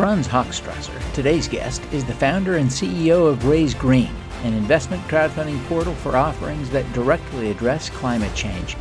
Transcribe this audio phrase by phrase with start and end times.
[0.00, 1.12] Franz Hochstrasser.
[1.12, 4.10] Today's guest is the founder and CEO of Raise Green,
[4.44, 8.78] an investment crowdfunding portal for offerings that directly address climate change.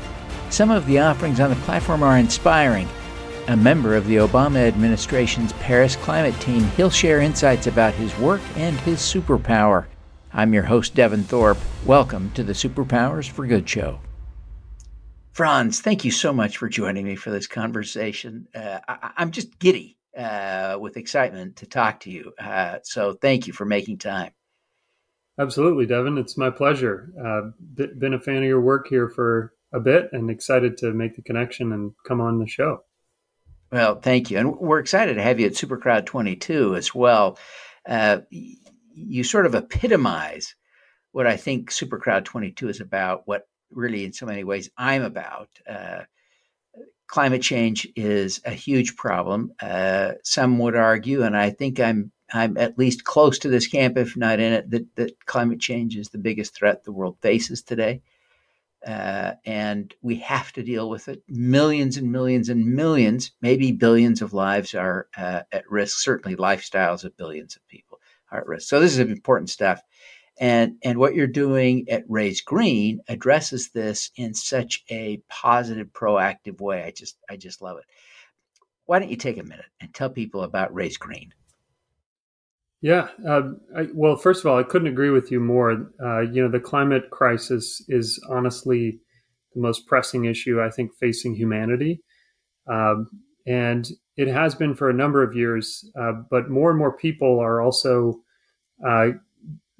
[0.50, 2.88] Some of the offerings on the platform are inspiring.
[3.50, 8.40] A member of the Obama administration's Paris climate team, he'll share insights about his work
[8.56, 9.88] and his superpower.
[10.32, 11.60] I'm your host, Devin Thorpe.
[11.86, 14.00] Welcome to the Superpowers for Good show.
[15.34, 18.48] Franz, thank you so much for joining me for this conversation.
[18.56, 22.34] Uh, I, am just giddy uh, with excitement to talk to you.
[22.40, 24.32] Uh, so thank you for making time.
[25.40, 26.18] Absolutely, Devin.
[26.18, 27.14] It's my pleasure.
[27.24, 27.52] Uh,
[27.98, 31.22] been a fan of your work here for a bit and excited to make the
[31.22, 32.84] connection and come on the show.
[33.72, 34.40] Well, thank you.
[34.40, 37.38] And we're excited to have you at Supercrowd 22 as well.
[37.88, 40.56] Uh, you sort of epitomize
[41.12, 45.50] what I think Supercrowd 22 is about, what really, in so many ways, I'm about.
[45.68, 46.02] Uh,
[47.10, 49.52] climate change is a huge problem.
[49.62, 53.98] Uh, some would argue, and I think I'm I'm at least close to this camp,
[53.98, 57.64] if not in it, that, that climate change is the biggest threat the world faces
[57.64, 58.02] today.
[58.86, 61.24] Uh, and we have to deal with it.
[61.28, 65.98] Millions and millions and millions, maybe billions of lives are uh, at risk.
[66.00, 68.00] Certainly, lifestyles of billions of people
[68.32, 68.70] are at risk.
[68.70, 69.82] So, this is important stuff.
[70.40, 76.62] And, and what you're doing at Raise Green addresses this in such a positive, proactive
[76.62, 76.84] way.
[76.84, 77.84] I just, I just love it.
[78.86, 81.34] Why don't you take a minute and tell people about Raise Green?
[82.82, 83.10] Yeah.
[83.28, 85.92] Uh, I, well, first of all, I couldn't agree with you more.
[86.02, 89.00] Uh, you know, the climate crisis is honestly
[89.54, 92.02] the most pressing issue I think facing humanity.
[92.68, 93.10] Um,
[93.46, 97.40] and it has been for a number of years, uh, but more and more people
[97.40, 98.22] are also
[98.88, 99.10] uh,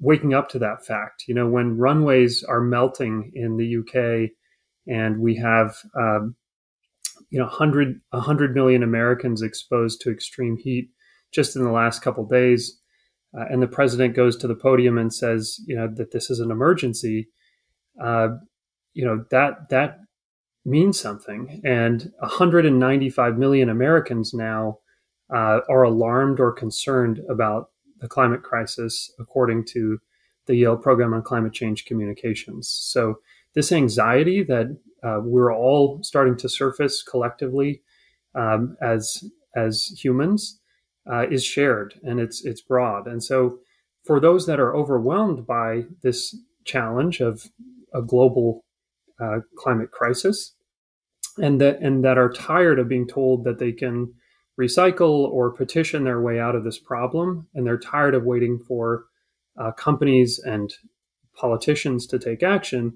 [0.00, 1.24] waking up to that fact.
[1.28, 4.30] You know, when runways are melting in the UK
[4.86, 6.34] and we have, um,
[7.30, 10.90] you know, 100, 100 million Americans exposed to extreme heat
[11.32, 12.78] just in the last couple days,
[13.38, 16.40] uh, and the president goes to the podium and says, you know, that this is
[16.40, 17.28] an emergency,
[18.02, 18.28] uh,
[18.94, 20.00] you know, that, that
[20.64, 21.60] means something.
[21.64, 24.78] And 195 million Americans now
[25.32, 29.98] uh, are alarmed or concerned about the climate crisis, according to
[30.46, 32.68] the Yale Program on Climate Change Communications.
[32.68, 33.20] So,
[33.54, 37.82] this anxiety that uh, we're all starting to surface collectively
[38.34, 39.24] um, as
[39.56, 40.60] as humans
[41.10, 43.06] uh, is shared and it's it's broad.
[43.06, 43.58] And so,
[44.04, 47.46] for those that are overwhelmed by this challenge of
[47.94, 48.64] a global
[49.20, 50.54] uh, climate crisis,
[51.38, 54.12] and that and that are tired of being told that they can
[54.60, 59.06] recycle or petition their way out of this problem, and they're tired of waiting for
[59.58, 60.72] uh, companies and
[61.34, 62.92] politicians to take action.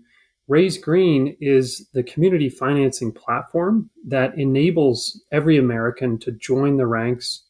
[0.46, 7.44] Raise Green is the community financing platform that enables every American to join the ranks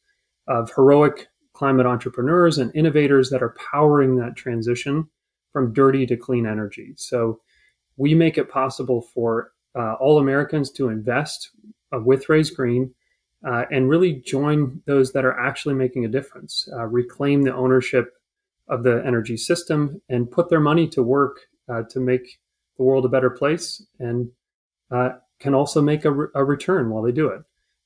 [0.47, 5.09] of heroic climate entrepreneurs and innovators that are powering that transition
[5.53, 6.93] from dirty to clean energy.
[6.97, 7.41] So
[7.97, 11.51] we make it possible for uh, all Americans to invest
[11.93, 12.95] uh, with Raise Green
[13.45, 18.15] uh, and really join those that are actually making a difference, uh, reclaim the ownership
[18.69, 22.41] of the energy system, and put their money to work uh, to make
[22.77, 24.31] the world a better place and
[24.91, 27.43] uh, can also make a, re- a, return while they do it.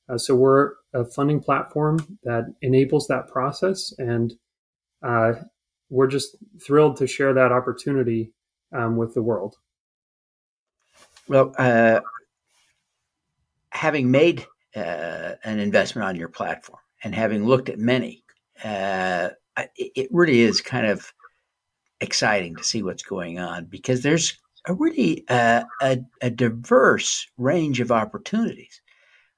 [0.07, 4.33] Uh, so we're a funding platform that enables that process, and
[5.03, 5.33] uh,
[5.89, 8.31] we're just thrilled to share that opportunity
[8.71, 9.57] um, with the world.
[11.27, 11.53] Well,
[13.71, 14.45] having made
[14.79, 18.23] uh, an investment on your platform and having looked at many,
[18.63, 19.29] uh,
[19.75, 21.13] it really is kind of
[22.01, 27.79] exciting to see what's going on because there's a really uh, a, a, diverse range
[27.79, 28.81] of opportunities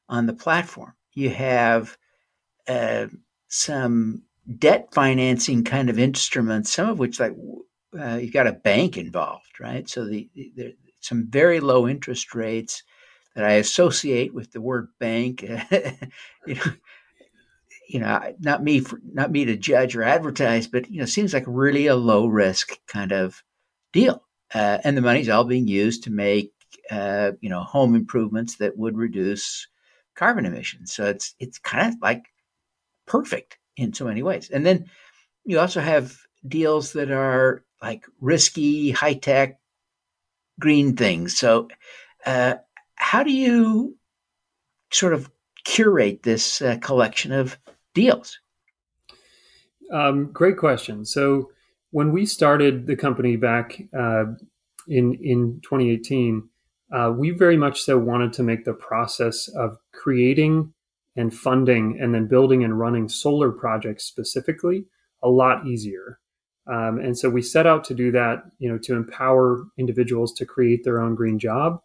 [0.09, 0.93] on the platform.
[1.13, 1.97] You have
[2.67, 3.07] uh,
[3.47, 4.23] some
[4.57, 7.35] debt financing kind of instruments, some of which like
[7.99, 9.87] uh, you've got a bank involved, right?
[9.89, 12.83] So the, the some very low interest rates
[13.35, 15.41] that I associate with the word bank.
[16.47, 16.73] you know,
[17.87, 21.33] you know, not me for, not me to judge or advertise, but you know, seems
[21.33, 23.43] like really a low risk kind of
[23.91, 24.23] deal.
[24.53, 26.51] Uh, and the money's all being used to make
[26.89, 29.67] uh, you know home improvements that would reduce
[30.15, 30.93] carbon emissions.
[30.93, 32.25] So it's it's kind of like
[33.05, 34.49] perfect in so many ways.
[34.49, 34.85] And then
[35.45, 36.17] you also have
[36.47, 39.59] deals that are like risky, high tech,
[40.59, 41.37] green things.
[41.37, 41.67] So
[42.25, 42.55] uh,
[42.95, 43.97] how do you
[44.91, 45.29] sort of
[45.63, 47.57] curate this uh, collection of
[47.93, 48.39] deals?
[49.91, 51.05] Um, great question.
[51.05, 51.51] So
[51.91, 54.25] when we started the company back uh,
[54.87, 56.47] in in 2018,
[56.93, 60.73] uh, we very much so wanted to make the process of creating
[61.15, 64.85] and funding and then building and running solar projects specifically
[65.23, 66.19] a lot easier.
[66.67, 70.45] Um, and so we set out to do that, you know, to empower individuals to
[70.45, 71.81] create their own green job.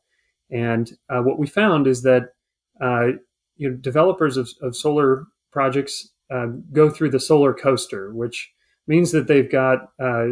[0.51, 2.31] And uh, what we found is that
[2.81, 3.09] uh,
[3.57, 8.53] you know developers of, of solar projects uh, go through the solar coaster, which
[8.87, 10.27] means that they've got uh,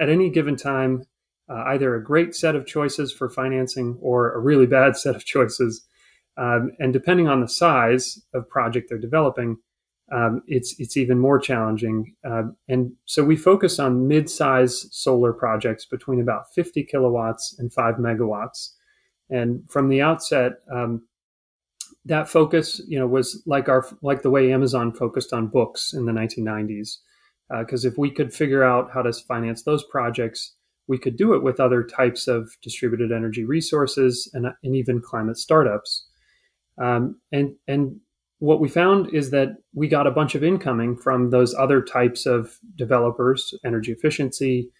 [0.00, 1.04] at any given time
[1.48, 5.24] uh, either a great set of choices for financing or a really bad set of
[5.24, 5.84] choices.
[6.36, 9.58] Um, and depending on the size of project they're developing,
[10.10, 12.14] um, it's it's even more challenging.
[12.24, 17.96] Uh, and so we focus on mid-size solar projects between about 50 kilowatts and five
[17.96, 18.70] megawatts.
[19.32, 21.06] And from the outset, um,
[22.04, 26.04] that focus, you know, was like our like the way Amazon focused on books in
[26.04, 26.98] the 1990s.
[27.50, 30.54] Because uh, if we could figure out how to finance those projects,
[30.86, 35.38] we could do it with other types of distributed energy resources and, and even climate
[35.38, 36.06] startups.
[36.78, 38.00] Um, and and
[38.38, 42.26] what we found is that we got a bunch of incoming from those other types
[42.26, 44.70] of developers, energy efficiency,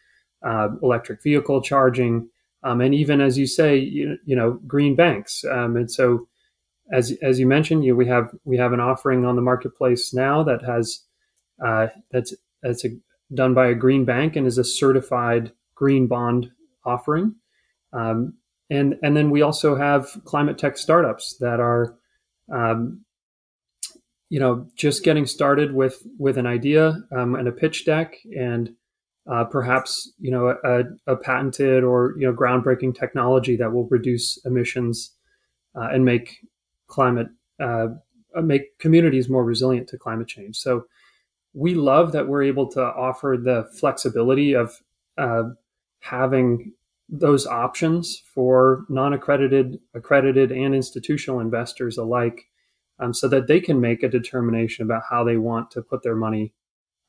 [0.44, 2.28] uh, electric vehicle charging,
[2.62, 5.44] um, and even as you say, you, you know, green banks.
[5.50, 6.28] Um, and so,
[6.92, 10.42] as as you mentioned, you, we have we have an offering on the marketplace now
[10.44, 11.04] that has
[11.64, 12.90] uh, that's that's a,
[13.34, 16.50] done by a green bank and is a certified green bond
[16.84, 17.34] offering.
[17.92, 18.34] Um,
[18.70, 21.96] and and then we also have climate tech startups that are
[22.52, 23.04] um,
[24.28, 28.74] you know just getting started with with an idea um, and a pitch deck and
[29.30, 34.38] uh, perhaps you know a, a, patented or you know groundbreaking technology that will reduce
[34.44, 35.12] emissions
[35.76, 36.38] uh, and make
[36.88, 37.28] climate
[37.60, 37.88] uh,
[38.42, 40.56] make communities more resilient to climate change.
[40.56, 40.86] So
[41.54, 44.80] we love that we're able to offer the flexibility of
[45.18, 45.50] uh,
[46.00, 46.72] having
[47.08, 52.48] those options for non-accredited, accredited, and institutional investors alike,
[52.98, 56.16] um, so that they can make a determination about how they want to put their
[56.16, 56.54] money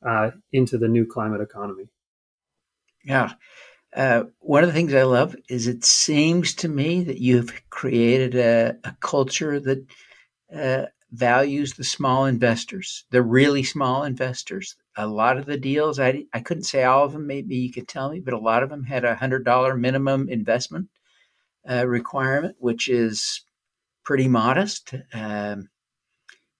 [0.06, 1.88] uh, into the new climate economy.
[3.04, 3.34] Yeah.
[3.94, 8.34] Uh, one of the things I love is it seems to me that you've created
[8.34, 9.86] a, a culture that
[10.54, 14.76] uh, values the small investors, the really small investors.
[14.96, 17.88] A lot of the deals, I, I couldn't say all of them, maybe you could
[17.88, 20.88] tell me, but a lot of them had a $100 minimum investment
[21.68, 23.42] uh, requirement, which is
[24.04, 24.94] pretty modest.
[25.12, 25.68] Um,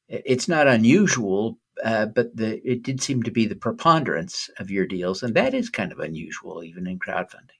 [0.08, 4.86] it's not unusual, uh, but the, it did seem to be the preponderance of your
[4.86, 7.58] deals, and that is kind of unusual, even in crowdfunding.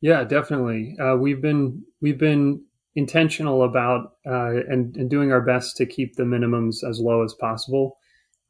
[0.00, 0.96] Yeah, definitely.
[1.00, 2.64] Uh, we've been we've been
[2.94, 7.32] intentional about uh, and, and, doing our best to keep the minimums as low as
[7.32, 7.96] possible.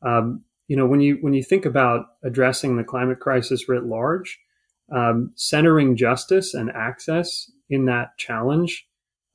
[0.02, 4.40] Um, you know, when you when you think about addressing the climate crisis writ large,
[4.90, 8.86] um, centering justice and access in that challenge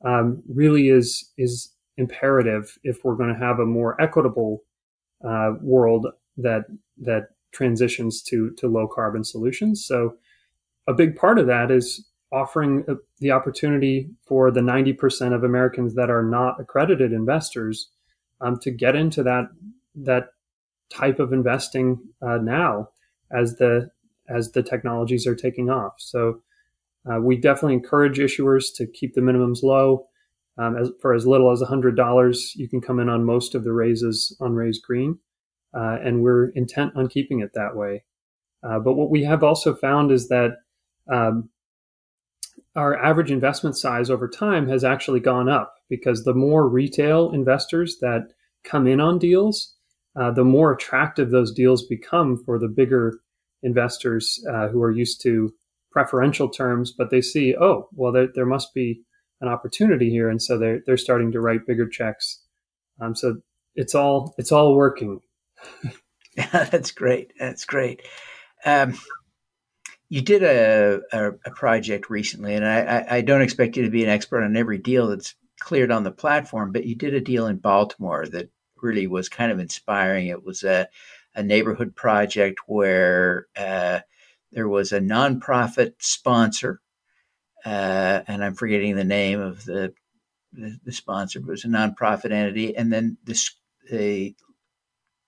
[0.03, 4.63] um, really is is imperative if we're going to have a more equitable
[5.27, 6.07] uh, world
[6.37, 6.65] that
[6.97, 9.85] that transitions to to low carbon solutions.
[9.85, 10.15] So,
[10.87, 15.95] a big part of that is offering uh, the opportunity for the 90% of Americans
[15.95, 17.89] that are not accredited investors
[18.41, 19.45] um, to get into that
[19.95, 20.29] that
[20.89, 22.89] type of investing uh, now
[23.31, 23.89] as the
[24.29, 25.93] as the technologies are taking off.
[25.97, 26.41] So
[27.09, 30.07] uh, we definitely encourage issuers to keep the minimums low.
[30.59, 33.73] Um, as, for as little as $100, you can come in on most of the
[33.73, 35.19] raises on Raise Green,
[35.75, 38.03] uh, and we're intent on keeping it that way.
[38.63, 40.51] Uh, but what we have also found is that
[41.11, 41.49] um,
[42.75, 47.97] our average investment size over time has actually gone up because the more retail investors
[48.01, 48.33] that
[48.63, 49.75] come in on deals,
[50.19, 53.19] uh, the more attractive those deals become for the bigger
[53.63, 55.53] investors uh, who are used to
[55.91, 59.01] preferential terms, but they see, oh, well, there, there must be
[59.41, 62.41] an opportunity here, and so they're they're starting to write bigger checks.
[62.99, 63.37] Um, so
[63.75, 65.21] it's all it's all working.
[66.35, 67.33] yeah, that's great.
[67.39, 68.01] That's great.
[68.65, 68.97] Um,
[70.09, 74.03] you did a, a, a, project recently, and I, I, don't expect you to be
[74.03, 77.47] an expert on every deal that's cleared on the platform, but you did a deal
[77.47, 78.49] in Baltimore that
[78.81, 80.27] really was kind of inspiring.
[80.27, 80.87] It was a,
[81.35, 83.99] a neighborhood project where uh,
[84.51, 86.81] there was a nonprofit sponsor,
[87.67, 89.93] uh, and I'm forgetting the name of the,
[90.53, 93.51] the, the sponsor, but it was a nonprofit entity, and then this
[93.89, 94.35] the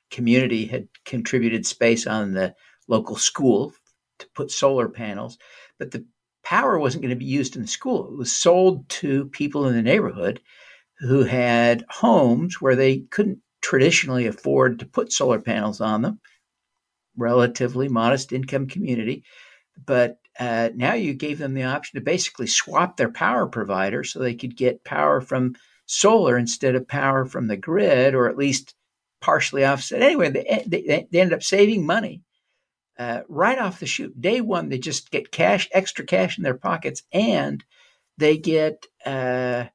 [0.10, 2.56] community had contributed space on the
[2.88, 3.74] local school
[4.20, 5.38] to put solar panels,
[5.78, 6.06] but the
[6.44, 8.08] power wasn't going to be used in the school.
[8.08, 10.40] It was sold to people in the neighborhood
[11.00, 16.22] who had homes where they couldn't traditionally afford to put solar panels on them,
[17.18, 19.24] relatively modest income community.
[19.86, 24.20] But uh, now you gave them the option to basically swap their power provider so
[24.20, 25.56] they could get power from
[25.86, 28.74] solar instead of power from the grid, or at least
[29.22, 30.02] partially offset.
[30.02, 32.22] Anyway, they, they, they ended up saving money
[32.98, 34.20] uh, right off the shoot.
[34.20, 37.64] Day one, they just get cash, extra cash in their pockets, and
[38.18, 39.66] they get uh,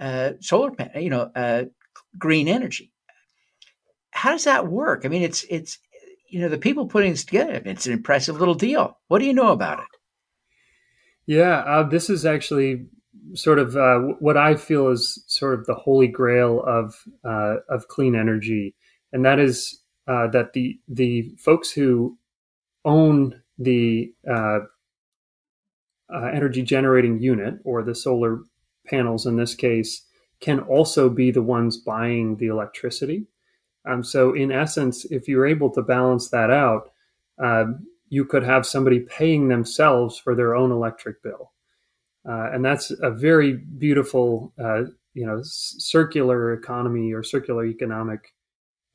[0.00, 1.64] uh, solar you know, uh,
[2.18, 2.90] green energy.
[4.10, 5.02] How does that work?
[5.04, 5.78] I mean, it's it's
[6.28, 7.62] you know the people putting this together.
[7.64, 8.98] It's an impressive little deal.
[9.06, 9.99] What do you know about it?
[11.30, 12.86] Yeah, uh, this is actually
[13.34, 17.86] sort of uh, what I feel is sort of the holy grail of uh, of
[17.86, 18.74] clean energy,
[19.12, 22.18] and that is uh, that the the folks who
[22.84, 24.58] own the uh,
[26.12, 28.40] uh, energy generating unit or the solar
[28.88, 30.04] panels in this case
[30.40, 33.24] can also be the ones buying the electricity.
[33.88, 36.90] Um, so, in essence, if you're able to balance that out,
[37.40, 37.66] uh,
[38.10, 41.52] you could have somebody paying themselves for their own electric bill.
[42.28, 44.82] Uh, and that's a very beautiful, uh,
[45.14, 48.34] you know, circular economy or circular economic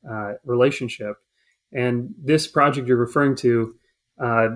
[0.08, 1.16] uh, relationship.
[1.72, 3.74] And this project you're referring to,
[4.22, 4.48] uh,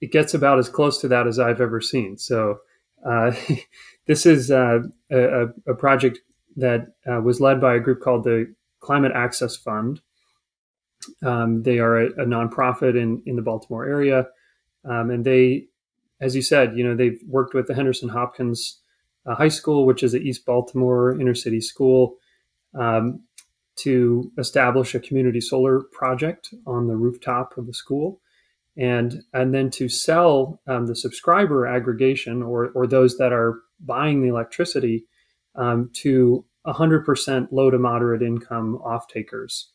[0.00, 2.18] it gets about as close to that as I've ever seen.
[2.18, 2.58] So
[3.06, 3.32] uh,
[4.06, 4.80] this is uh,
[5.10, 6.18] a, a, project
[6.56, 10.00] that was led by a group called the Climate Access Fund.
[11.22, 14.26] Um, they are a, a, nonprofit in, in the Baltimore area.
[14.84, 15.66] Um, and they
[16.22, 18.80] as you said, you know, they've worked with the Henderson Hopkins
[19.26, 22.14] uh, High School, which is an East Baltimore inner city school,
[22.78, 23.24] um,
[23.80, 28.20] to establish a community solar project on the rooftop of the school.
[28.76, 34.22] And, and then to sell um, the subscriber aggregation or, or those that are buying
[34.22, 35.04] the electricity
[35.56, 39.71] um, to 100% low to moderate income off takers.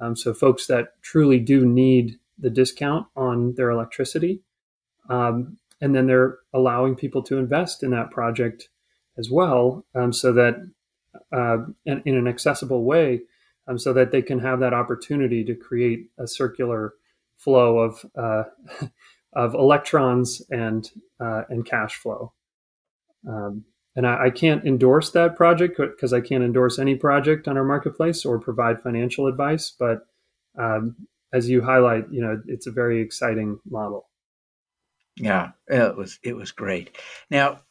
[0.00, 4.42] Um, so, folks that truly do need the discount on their electricity.
[5.08, 8.68] Um, and then they're allowing people to invest in that project
[9.18, 10.54] as well, um, so that
[11.32, 13.20] uh, in, in, an accessible way,
[13.68, 16.94] um, so that they can have that opportunity to create a circular
[17.36, 18.44] flow of uh,
[19.32, 22.32] of electrons and uh, and cash flow.
[23.28, 23.64] Um,
[23.96, 27.64] and I, I, can't endorse that project because I can't endorse any project on our
[27.64, 29.72] marketplace or provide financial advice.
[29.76, 30.06] But
[30.58, 30.96] um,
[31.32, 34.08] as you highlight, you know, it's a very exciting model.
[35.16, 36.96] Yeah, it was it was great.
[37.30, 37.62] Now,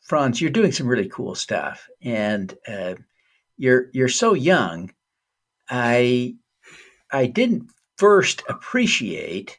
[0.00, 2.94] Franz, you're doing some really cool stuff, and uh,
[3.58, 4.92] you're you're so young.
[5.68, 6.36] I
[7.12, 9.58] I didn't first appreciate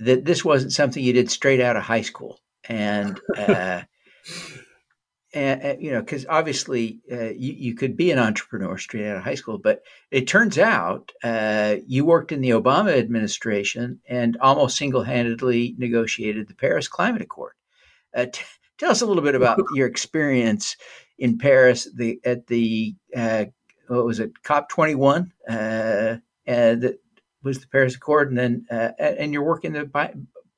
[0.00, 3.82] that this wasn't something you did straight out of high school, and uh,
[5.34, 9.24] and, you know, because obviously uh, you, you could be an entrepreneur straight out of
[9.24, 14.76] high school, but it turns out uh, you worked in the Obama administration and almost
[14.76, 17.52] single handedly negotiated the Paris Climate Accord.
[18.16, 18.44] Uh, t-
[18.78, 20.76] tell us a little bit about your experience
[21.18, 23.46] in Paris the, at the, uh,
[23.88, 25.32] what was it, COP 21?
[25.48, 26.98] Uh, that
[27.42, 29.84] was the Paris Accord, and then uh, and your work in the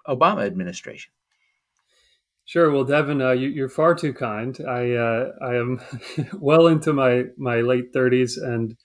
[0.09, 1.11] Obama administration.
[2.47, 2.71] Sure.
[2.71, 4.57] Well, Devin, uh, you, are far too kind.
[4.69, 5.81] I uh, I am
[6.41, 8.77] well into my my late thirties, and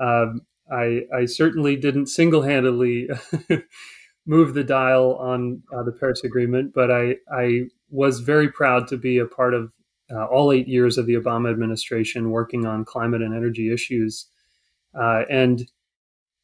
[0.00, 3.08] um, I I certainly didn't single handedly
[4.26, 8.96] move the dial on uh, the Paris Agreement, but I I was very proud to
[8.96, 9.72] be a part of
[10.14, 14.28] uh, all eight years of the Obama administration working on climate and energy issues,
[14.94, 15.68] uh, and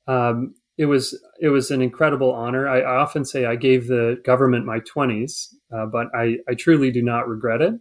[0.08, 2.68] um, it was it was an incredible honor.
[2.68, 6.90] I, I often say I gave the government my twenties, uh, but I, I truly
[6.90, 7.74] do not regret it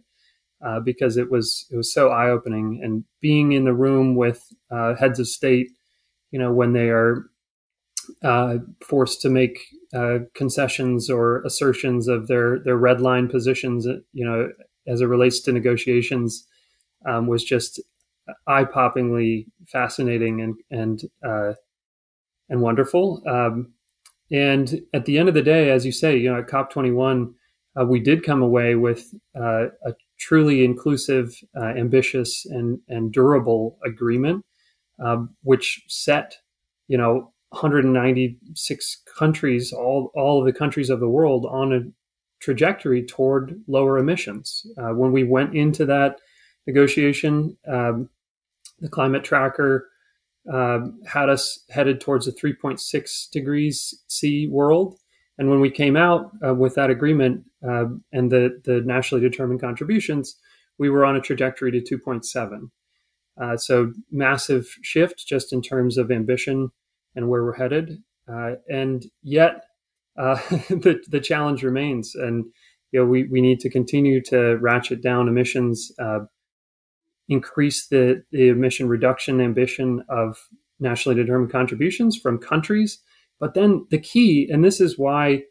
[0.64, 2.80] uh, because it was it was so eye opening.
[2.82, 5.68] And being in the room with uh, heads of state,
[6.30, 7.26] you know, when they are
[8.22, 9.60] uh, forced to make
[9.94, 14.50] uh, concessions or assertions of their their red line positions, uh, you know,
[14.86, 16.46] as it relates to negotiations,
[17.06, 17.80] um, was just
[18.46, 21.02] eye poppingly fascinating and and
[22.48, 23.22] and wonderful.
[23.26, 23.72] Um,
[24.30, 27.32] and at the end of the day, as you say, you know, at COP21,
[27.80, 33.78] uh, we did come away with uh, a truly inclusive, uh, ambitious, and and durable
[33.84, 34.44] agreement,
[35.04, 36.36] um, which set,
[36.88, 41.80] you know, 196 countries, all all of the countries of the world, on a
[42.40, 44.66] trajectory toward lower emissions.
[44.78, 46.18] Uh, when we went into that
[46.66, 48.08] negotiation, um,
[48.80, 49.88] the climate tracker
[50.52, 54.98] um, had us headed towards a 3.6 degrees C world.
[55.38, 59.60] And when we came out uh, with that agreement uh, and the, the nationally determined
[59.60, 60.36] contributions,
[60.78, 62.70] we were on a trajectory to 2.7.
[63.38, 66.70] Uh, so massive shift just in terms of ambition
[67.14, 67.98] and where we're headed.
[68.28, 69.64] Uh, and yet
[70.18, 70.34] uh,
[70.68, 72.14] the, the challenge remains.
[72.14, 72.46] And
[72.92, 76.20] you know, we, we need to continue to ratchet down emissions uh,
[77.28, 80.38] increase the, the emission reduction ambition of
[80.78, 82.98] nationally determined contributions from countries.
[83.38, 85.42] But then the key, and this is why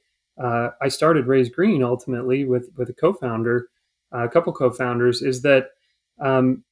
[0.42, 3.68] uh, I started Raise Green ultimately with with a co-founder,
[4.14, 5.68] uh, a couple co-founders, is that
[6.20, 6.64] um,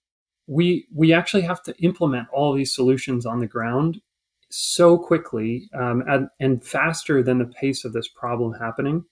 [0.47, 4.01] we we actually have to implement all these solutions on the ground
[4.49, 9.03] so quickly um, and, and, faster than the pace of this problem happening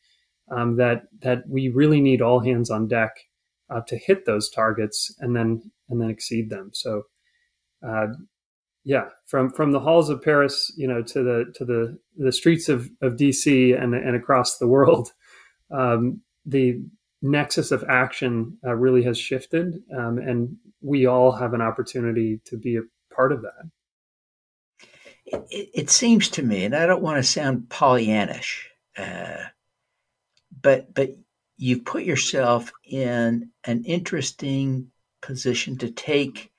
[0.51, 3.11] um, that that we really need all hands on deck
[3.71, 6.71] uh, to hit those targets and then and then exceed them.
[6.73, 7.03] So,
[7.87, 8.07] uh,
[8.83, 12.69] yeah, from from the halls of Paris, you know, to the to the the streets
[12.69, 15.11] of, of DC and and across the world,
[15.71, 16.81] um, the
[17.21, 22.57] nexus of action uh, really has shifted, um, and we all have an opportunity to
[22.57, 22.81] be a
[23.13, 23.69] part of that.
[25.51, 28.63] It, it seems to me, and I don't want to sound Pollyannish,
[28.97, 29.43] uh,
[30.61, 31.11] but but
[31.57, 36.51] you've put yourself in an interesting position to take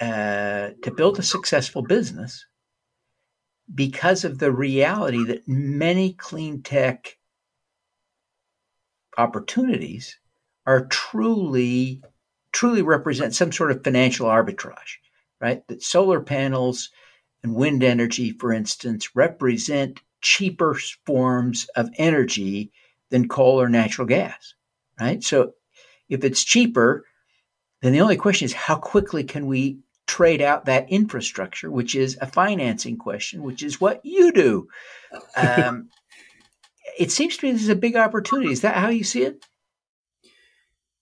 [0.00, 2.46] uh, to build a successful business
[3.74, 7.18] because of the reality that many clean tech
[9.16, 10.18] opportunities
[10.66, 12.00] are truly
[12.52, 14.96] truly represent some sort of financial arbitrage
[15.40, 16.90] right that solar panels
[17.42, 22.72] and wind energy for instance represent cheaper forms of energy
[23.10, 24.54] than coal or natural gas,
[25.00, 25.22] right?
[25.22, 25.54] So
[26.08, 27.04] if it's cheaper,
[27.82, 32.18] then the only question is how quickly can we trade out that infrastructure, which is
[32.20, 34.68] a financing question, which is what you do.
[35.36, 35.90] Um,
[36.98, 38.50] it seems to me this is a big opportunity.
[38.50, 39.44] Is that how you see it?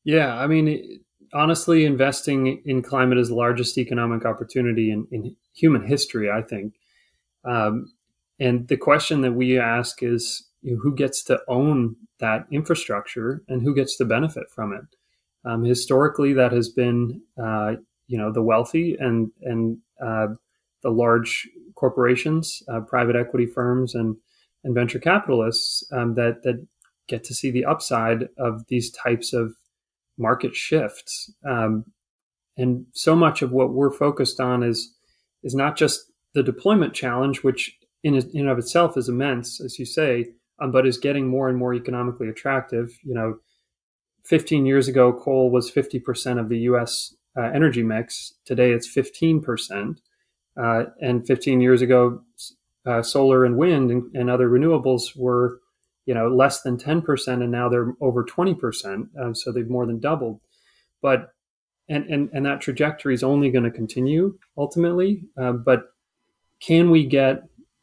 [0.05, 1.01] Yeah, I mean,
[1.33, 6.75] honestly, investing in climate is the largest economic opportunity in, in human history, I think.
[7.45, 7.93] Um,
[8.39, 13.43] and the question that we ask is you know, who gets to own that infrastructure
[13.49, 14.96] and who gets to benefit from it.
[15.47, 17.75] Um, historically, that has been uh,
[18.09, 20.29] you know the wealthy and and uh,
[20.83, 24.17] the large corporations, uh, private equity firms, and
[24.65, 26.67] and venture capitalists um, that that
[27.09, 29.55] get to see the upside of these types of
[30.19, 31.33] market shifts.
[31.49, 31.85] Um,
[32.57, 34.95] and so much of what we're focused on is
[35.43, 39.85] is not just the deployment challenge, which in in of itself is immense, as you
[39.85, 42.91] say, um, but is getting more and more economically attractive.
[43.05, 43.39] You know,
[44.27, 47.15] 15 years ago, coal was 50% of the U.S.
[47.37, 48.35] Uh, energy mix.
[48.45, 49.99] Today, it's 15%.
[50.61, 52.23] Uh, and 15 years ago,
[52.87, 55.61] uh, solar and wind and, and, other renewables were,
[56.07, 59.09] you know, less than 10%, and now they're over 20%.
[59.21, 60.41] Uh, so they've more than doubled.
[61.03, 61.33] But
[61.89, 65.23] and and and that trajectory is only going to continue ultimately.
[65.41, 65.85] Uh, but
[66.61, 67.43] can we get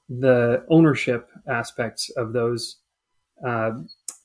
[0.09, 2.77] the ownership aspects of those
[3.45, 3.71] uh,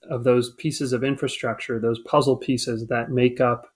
[0.09, 3.67] of those pieces of infrastructure, those puzzle pieces that make up,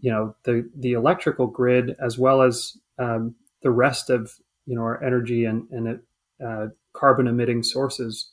[0.00, 4.32] you know, the the electrical grid as well as um, the rest of
[4.66, 6.00] you know our energy and and
[6.44, 8.30] uh, carbon emitting sources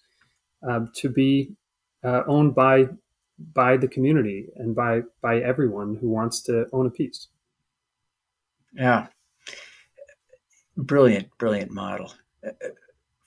[0.67, 1.55] um, to be
[2.03, 2.87] uh, owned by
[3.53, 7.27] by the community and by by everyone who wants to own a piece.
[8.73, 9.07] Yeah,
[10.77, 12.13] brilliant, brilliant model.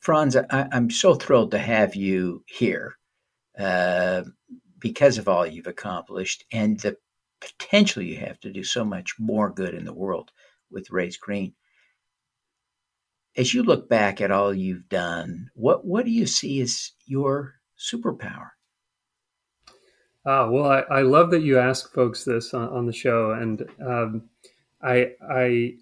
[0.01, 2.97] Franz, I, am so thrilled to have you here
[3.59, 4.23] uh,
[4.79, 6.97] because of all you've accomplished and the
[7.41, 10.31] potential you have to do so much more good in the world
[10.71, 11.55] with Raise Green.
[13.37, 17.55] As you look back at all you've done, what what do you see as your
[17.79, 18.51] superpower?
[20.25, 23.67] Ah, well, I, I love that you ask folks this on, on the show, and
[23.85, 24.29] um,
[24.83, 25.75] I I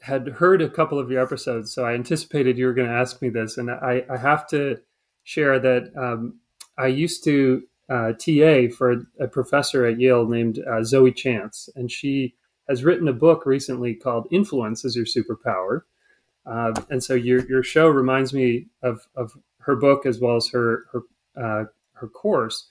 [0.00, 3.20] had heard a couple of your episodes, so I anticipated you were going to ask
[3.22, 4.78] me this, and I, I have to
[5.24, 6.40] share that um,
[6.78, 11.90] I used to uh, TA for a professor at Yale named uh, Zoe Chance, and
[11.90, 12.34] she
[12.68, 15.82] has written a book recently called "Influence is Your Superpower,"
[16.44, 20.48] uh, and so your your show reminds me of of her book as well as
[20.48, 21.02] her her
[21.36, 22.68] uh, her course.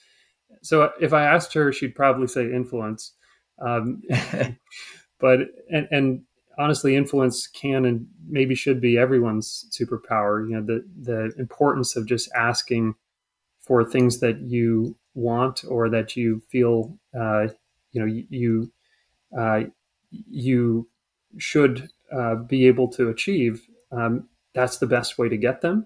[0.61, 3.13] So if I asked her, she'd probably say influence.
[3.59, 4.01] Um,
[5.19, 5.39] but
[5.71, 6.21] and and
[6.57, 12.05] honestly influence can and maybe should be everyone's superpower you know the the importance of
[12.05, 12.95] just asking
[13.65, 17.47] for things that you want or that you feel uh,
[17.91, 18.71] you know you
[19.37, 19.63] uh,
[20.11, 20.87] you
[21.37, 25.85] should uh, be able to achieve um, that's the best way to get them.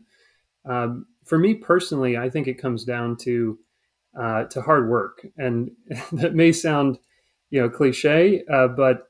[0.66, 3.58] Um, for me personally i think it comes down to
[4.18, 5.26] uh, to hard work.
[5.38, 5.72] And
[6.12, 6.98] that may sound
[7.50, 9.08] you know cliche uh, but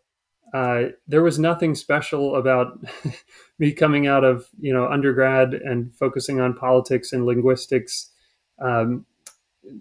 [0.53, 2.79] uh, there was nothing special about
[3.59, 8.08] me coming out of you know undergrad and focusing on politics and linguistics
[8.61, 9.05] um,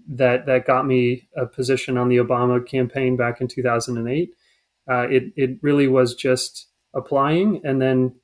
[0.09, 4.31] that that got me a position on the Obama campaign back in 2008.
[4.91, 8.14] Uh, it it really was just applying, and then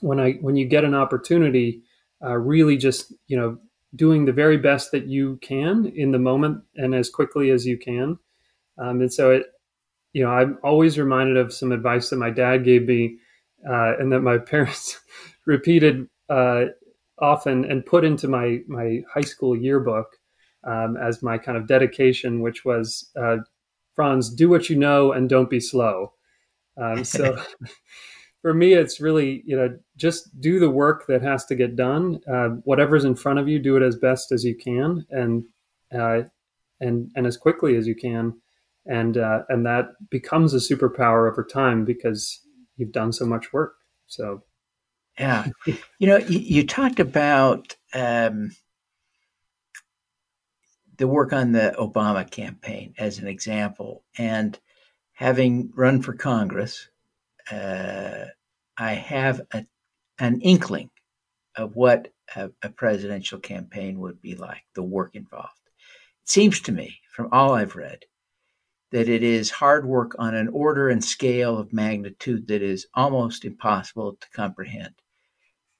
[0.00, 1.82] when I when you get an opportunity,
[2.24, 3.58] uh, really just you know
[3.94, 7.76] doing the very best that you can in the moment and as quickly as you
[7.76, 8.16] can.
[8.78, 9.46] Um, and so it,
[10.12, 13.18] you know, I'm always reminded of some advice that my dad gave me,
[13.68, 14.98] uh, and that my parents
[15.46, 16.08] repeated
[17.20, 20.16] often and put into my my high school yearbook
[20.64, 23.38] um, as my kind of dedication, which was uh,
[23.94, 26.12] Franz, do what you know and don't be slow.
[26.76, 27.42] Um, so
[28.42, 32.20] for me, it's really you know just do the work that has to get done.
[32.30, 35.44] Uh, whatever's in front of you, do it as best as you can, and
[35.94, 36.22] uh,
[36.80, 38.34] and and as quickly as you can,
[38.86, 42.40] and uh, and that becomes a superpower over time because
[42.76, 43.74] you've done so much work.
[44.06, 44.42] So,
[45.20, 45.46] yeah,
[45.98, 48.50] you know, you, you talked about um,
[50.96, 54.58] the work on the Obama campaign as an example, and
[55.12, 56.88] having run for Congress
[57.50, 58.26] uh,
[58.76, 59.66] I have a,
[60.18, 60.90] an inkling
[61.56, 65.60] of what a, a, presidential campaign would be like, the work involved.
[66.22, 68.04] It seems to me, from all I've read,
[68.92, 73.44] that it is hard work on an order and scale of magnitude that is almost
[73.44, 74.94] impossible to comprehend.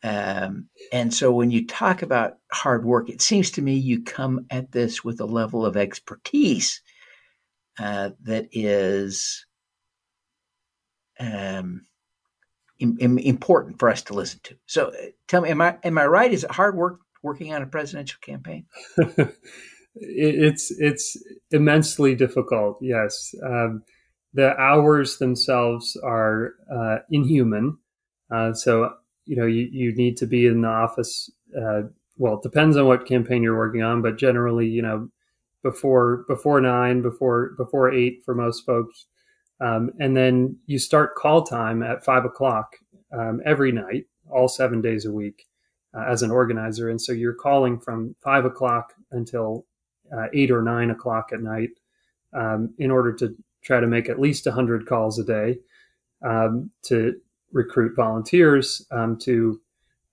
[0.03, 4.47] Um, and so when you talk about hard work, it seems to me you come
[4.51, 6.81] at this with a level of expertise
[7.79, 9.45] uh, that is
[11.19, 11.83] um,
[12.79, 14.57] important for us to listen to.
[14.67, 16.33] So, uh, tell me, am I am I right?
[16.33, 18.67] Is it hard work working on a presidential campaign?
[19.95, 22.79] it's it's immensely difficult.
[22.81, 23.83] Yes, um,
[24.33, 27.79] the hours themselves are uh, inhuman.
[28.31, 28.95] Uh, so
[29.31, 31.31] you know you, you need to be in the office.
[31.57, 31.83] Uh,
[32.19, 35.09] well, it depends on what campaign you're working on, but generally, you know,
[35.63, 39.07] before before nine, before before eight for most folks,
[39.61, 42.75] um, and then you start call time at five o'clock
[43.17, 45.47] um, every night, all seven days a week,
[45.95, 46.91] uh, as an organizer.
[46.91, 49.65] And so you're calling from five o'clock until
[50.13, 51.71] uh, eight or nine o'clock at night
[52.33, 55.59] um, in order to try to make at least 100 calls a day
[56.27, 57.15] um, to
[57.53, 59.61] recruit volunteers, um, to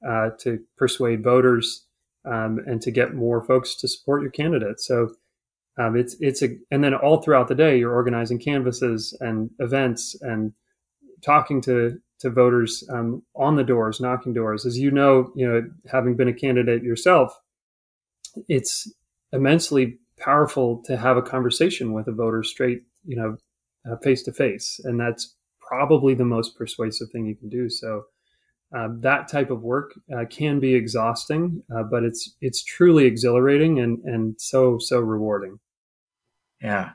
[0.08, 1.86] uh, to persuade voters,
[2.26, 4.80] um, and to get more folks to support your candidate.
[4.80, 5.10] So
[5.78, 10.16] um, it's it's a and then all throughout the day you're organizing canvasses and events
[10.22, 10.54] and
[11.22, 14.66] talking to to voters um, on the doors, knocking doors.
[14.66, 17.40] As you know, you know, having been a candidate yourself,
[18.48, 18.92] it's
[19.32, 23.38] immensely powerful to have a conversation with a voter straight, you know,
[24.02, 25.36] face to face, and that's
[25.68, 27.70] probably the most persuasive thing you can do.
[27.70, 28.04] So.
[28.74, 33.80] Um, that type of work uh, can be exhausting, uh, but it's it's truly exhilarating
[33.80, 35.58] and and so so rewarding.
[36.62, 36.90] Yeah,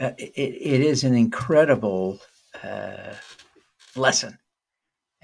[0.00, 2.20] uh, it, it is an incredible
[2.62, 3.14] uh,
[3.96, 4.38] lesson,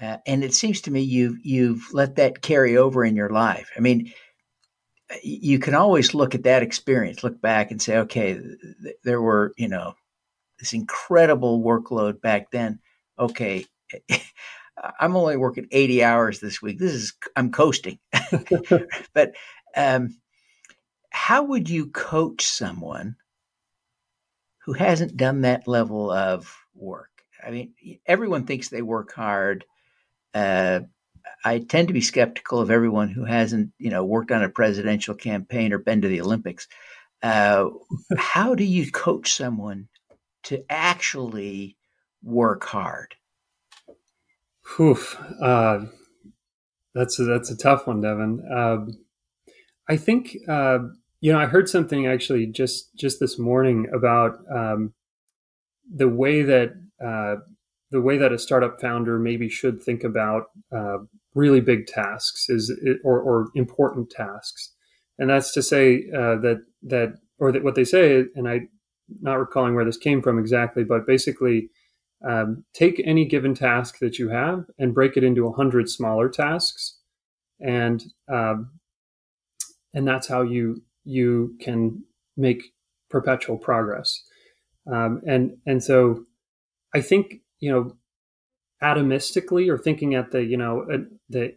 [0.01, 3.71] uh, and it seems to me you've you've let that carry over in your life.
[3.77, 4.11] I mean,
[5.23, 9.53] you can always look at that experience, look back, and say, okay, th- there were
[9.55, 9.95] you know
[10.59, 12.79] this incredible workload back then.
[13.17, 13.65] Okay.
[14.99, 16.79] I'm only working 80 hours this week.
[16.79, 17.97] This is I'm coasting.
[19.13, 19.33] but
[19.75, 20.17] um,
[21.11, 23.15] how would you coach someone
[24.65, 27.11] who hasn't done that level of work.
[27.45, 27.73] I mean,
[28.07, 29.63] everyone thinks they work hard.
[30.33, 30.81] Uh,
[31.43, 35.13] I tend to be skeptical of everyone who hasn't, you know, worked on a presidential
[35.13, 36.67] campaign or been to the Olympics.
[37.21, 37.69] Uh,
[38.17, 39.87] how do you coach someone
[40.45, 41.77] to actually
[42.23, 43.15] work hard?
[44.79, 45.85] Oof, uh,
[46.93, 48.43] that's a, that's a tough one, Devin.
[48.51, 48.89] Um,
[49.87, 50.79] I think uh,
[51.25, 54.93] you know, I heard something actually just just this morning about um,
[55.91, 57.37] the way that uh,
[57.89, 60.97] the way that a startup founder maybe should think about uh,
[61.33, 62.71] really big tasks is
[63.03, 64.73] or, or, important tasks,
[65.17, 68.67] and that's to say uh, that that or that what they say, and I
[69.21, 71.69] not recalling where this came from exactly, but basically.
[72.25, 76.27] Um, take any given task that you have and break it into a hundred smaller
[76.27, 76.97] tasks,
[77.59, 78.71] and um,
[79.93, 82.03] and that's how you you can
[82.35, 82.73] make
[83.09, 84.23] perpetual progress.
[84.91, 86.25] Um, and and so
[86.93, 87.95] I think you know
[88.83, 90.85] atomistically or thinking at the you know
[91.29, 91.55] the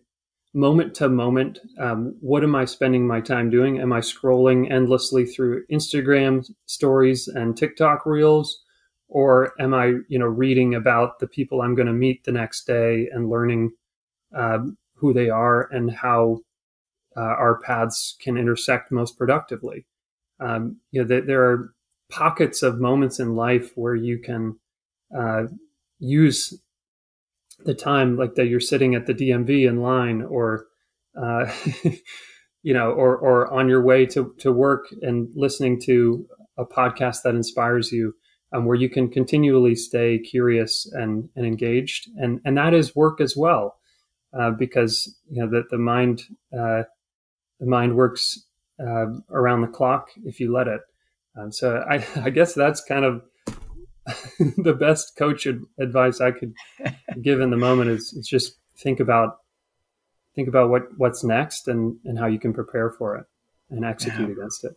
[0.54, 5.24] moment to moment um, what am i spending my time doing am i scrolling endlessly
[5.24, 8.62] through instagram stories and tiktok reels
[9.08, 12.66] or am i you know reading about the people i'm going to meet the next
[12.66, 13.70] day and learning
[14.34, 16.40] um, who they are and how
[17.16, 19.86] uh, our paths can intersect most productively.
[20.40, 21.74] Um, you know, th- there are
[22.10, 24.58] pockets of moments in life where you can
[25.16, 25.44] uh,
[25.98, 26.54] use
[27.64, 30.66] the time like that you're sitting at the DMV in line or
[31.20, 31.50] uh,
[32.62, 37.22] you know or or on your way to to work and listening to a podcast
[37.22, 38.14] that inspires you
[38.52, 42.08] um, where you can continually stay curious and, and engaged.
[42.16, 43.76] And and that is work as well
[44.38, 46.82] uh, because you know that the mind uh,
[47.60, 48.44] the mind works
[48.80, 50.80] uh, around the clock if you let it.
[51.36, 53.22] Um, so I, I guess that's kind of
[54.58, 55.46] the best coach
[55.78, 56.54] advice I could
[57.22, 59.38] give in the moment is, is just think about
[60.34, 63.26] think about what what's next and and how you can prepare for it
[63.70, 64.34] and execute yeah.
[64.34, 64.72] against it.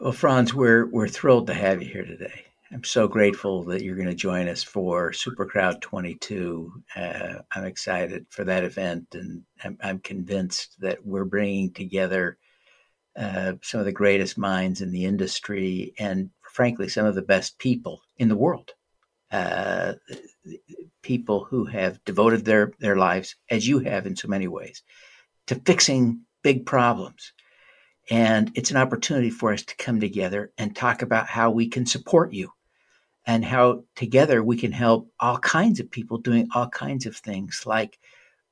[0.00, 2.44] Well, Franz, we're we're thrilled to have you here today.
[2.72, 6.72] I'm so grateful that you're going to join us for SuperCrowd 22.
[6.96, 12.38] Uh, I'm excited for that event, and I'm, I'm convinced that we're bringing together
[13.14, 17.58] uh, some of the greatest minds in the industry and frankly, some of the best
[17.58, 18.72] people in the world.
[19.30, 19.94] Uh,
[21.02, 24.82] people who have devoted their, their lives, as you have in so many ways,
[25.46, 27.32] to fixing big problems.
[28.10, 31.86] And it's an opportunity for us to come together and talk about how we can
[31.86, 32.52] support you
[33.26, 37.62] and how together we can help all kinds of people doing all kinds of things,
[37.64, 37.98] like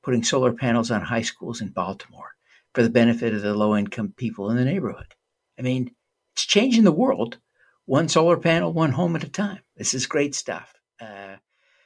[0.01, 2.33] putting solar panels on high schools in Baltimore
[2.73, 5.13] for the benefit of the low income people in the neighborhood.
[5.59, 5.91] I mean,
[6.33, 7.37] it's changing the world
[7.91, 9.59] one solar panel, one home at a time.
[9.75, 10.73] This is great stuff.
[11.01, 11.35] Uh,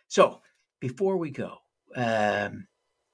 [0.07, 0.39] so
[0.79, 1.57] before we go,
[1.95, 2.67] um,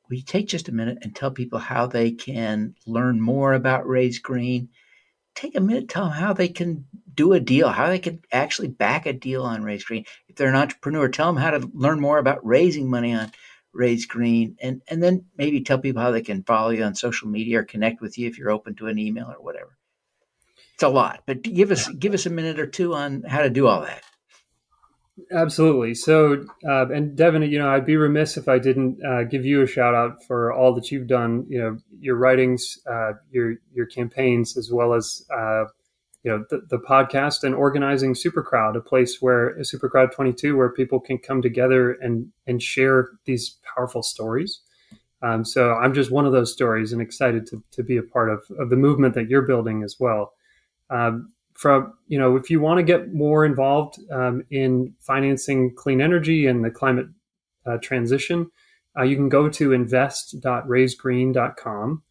[0.09, 4.19] you take just a minute and tell people how they can learn more about Raise
[4.19, 4.67] Green?
[5.35, 6.83] Take a minute, tell them how they can
[7.15, 10.03] do a deal, how they can actually back a deal on Raise Green.
[10.27, 13.31] If they're an entrepreneur, tell them how to learn more about raising money on
[13.71, 17.29] Raise Green, and and then maybe tell people how they can follow you on social
[17.29, 19.77] media or connect with you if you're open to an email or whatever
[20.81, 23.51] it's a lot, but give us give us a minute or two on how to
[23.51, 24.01] do all that.
[25.31, 25.93] Absolutely.
[25.93, 29.61] So, uh, and Devin, you know, I'd be remiss if I didn't uh, give you
[29.61, 31.45] a shout out for all that you've done.
[31.47, 35.65] You know, your writings, uh, your your campaigns, as well as uh,
[36.23, 40.99] you know the, the, podcast and organizing Supercrowd, a place where Supercrowd 22, where people
[40.99, 44.61] can come together and and share these powerful stories.
[45.21, 48.31] Um, so I'm just one of those stories, and excited to to be a part
[48.31, 50.33] of of the movement that you're building as well.
[50.91, 56.01] Um, from you know, if you want to get more involved um, in financing clean
[56.01, 57.05] energy and the climate
[57.65, 58.49] uh, transition,
[58.97, 62.03] uh, you can go to invest.raisegreen.com.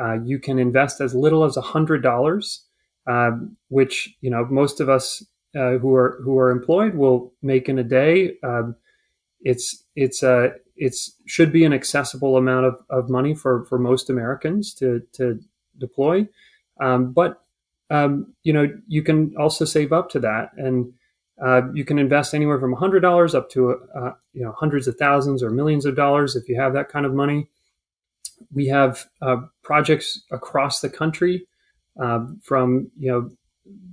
[0.00, 2.64] Uh, you can invest as little as hundred dollars,
[3.06, 7.68] um, which you know most of us uh, who are who are employed will make
[7.68, 8.34] in a day.
[8.42, 8.74] Um,
[9.42, 13.78] it's it's a uh, it's should be an accessible amount of, of money for for
[13.78, 15.38] most Americans to to
[15.78, 16.26] deploy,
[16.80, 17.43] um, but
[17.90, 20.92] um, you know, you can also save up to that, and
[21.44, 24.96] uh, you can invest anywhere from hundred dollars up to uh, you know hundreds of
[24.96, 27.48] thousands or millions of dollars if you have that kind of money.
[28.52, 31.46] We have uh, projects across the country,
[32.00, 33.30] um, from you know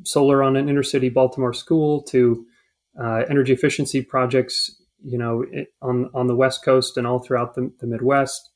[0.04, 2.46] solar on an inner city Baltimore school to
[3.02, 5.46] uh, energy efficiency projects, you know,
[5.82, 8.50] on on the West Coast and all throughout the, the Midwest.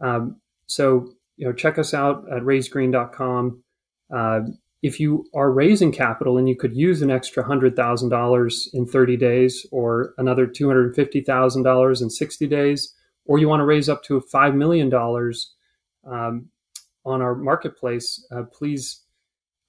[0.00, 3.62] Um, so you know, check us out at raisegreen.com.
[4.82, 9.66] If you are raising capital and you could use an extra $100,000 in 30 days
[9.72, 14.92] or another $250,000 in 60 days, or you want to raise up to $5 million
[16.06, 16.48] um,
[17.04, 19.02] on our marketplace, uh, please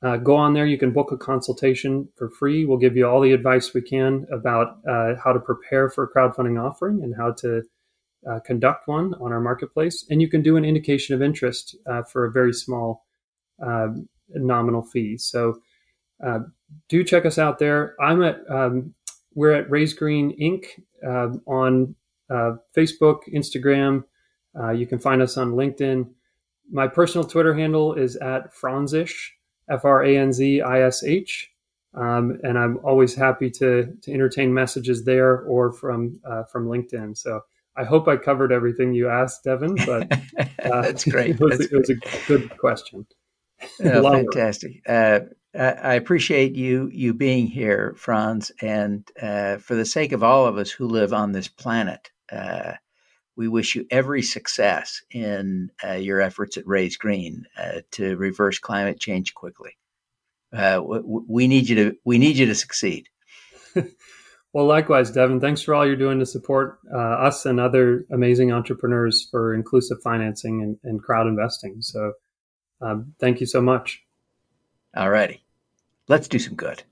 [0.04, 0.66] uh, go on there.
[0.66, 2.66] You can book a consultation for free.
[2.66, 6.12] We'll give you all the advice we can about uh, how to prepare for a
[6.12, 7.64] crowdfunding offering and how to
[8.30, 10.06] uh, conduct one on our marketplace.
[10.10, 13.06] And you can do an indication of interest uh, for a very small
[13.66, 15.18] um, nominal fee.
[15.18, 15.62] So
[16.26, 16.40] uh,
[16.90, 17.96] do check us out there.
[18.02, 18.94] I'm at um,
[19.36, 20.66] we're at Raise Green Inc.
[21.06, 21.96] Uh, on
[22.30, 24.04] uh, Facebook, Instagram.
[24.60, 26.10] Uh, you can find us on LinkedIn.
[26.72, 29.32] My personal Twitter handle is at Franzish,
[29.70, 31.52] F R A N Z I S H.
[31.94, 37.18] Um, and I'm always happy to, to entertain messages there or from uh, from LinkedIn.
[37.18, 37.42] So
[37.76, 39.76] I hope I covered everything you asked, Devin.
[39.86, 40.12] But
[40.64, 41.30] uh, that's great.
[41.36, 41.96] it, was, that's it was a
[42.28, 43.06] good question.
[43.84, 44.82] Oh, fantastic.
[44.88, 45.20] Uh,
[45.58, 50.58] I appreciate you you being here, Franz, and uh, for the sake of all of
[50.58, 52.74] us who live on this planet, uh,
[53.36, 58.60] we wish you every success in uh, your efforts at Raise Green uh, to reverse
[58.60, 59.72] climate change quickly.
[60.54, 63.08] Uh, we need you to we need you to succeed.
[64.54, 65.40] well, likewise, Devin.
[65.40, 70.62] Thanks for all you're doing to support us and other amazing entrepreneurs for inclusive financing
[70.62, 71.78] and, and crowd investing.
[71.82, 72.14] So.
[72.82, 74.04] Um, thank you so much.
[74.96, 75.44] All righty.
[76.08, 76.84] Let's do some good.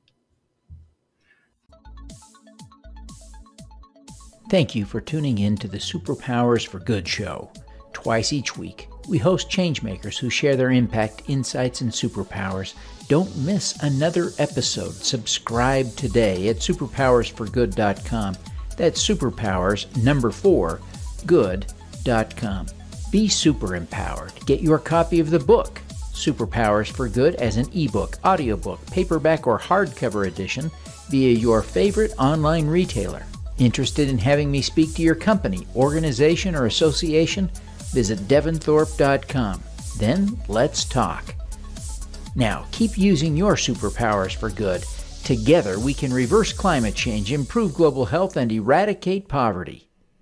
[4.49, 7.51] Thank you for tuning in to the Superpowers for Good show.
[7.93, 12.75] Twice each week, we host changemakers who share their impact, insights, and superpowers.
[13.07, 14.93] Don't miss another episode.
[14.93, 18.35] Subscribe today at superpowersforgood.com.
[18.77, 20.79] That's superpowers number 4
[21.25, 22.67] good.com.
[23.15, 24.33] Be super empowered.
[24.45, 25.79] Get your copy of the book,
[26.11, 30.69] Superpowers for Good, as an ebook, audiobook, paperback, or hardcover edition
[31.07, 33.25] via your favorite online retailer.
[33.57, 37.49] Interested in having me speak to your company, organization, or association?
[37.93, 39.63] Visit devinthorpe.com.
[39.97, 41.35] Then let's talk.
[42.35, 44.83] Now, keep using your superpowers for good.
[45.23, 49.84] Together, we can reverse climate change, improve global health, and eradicate poverty.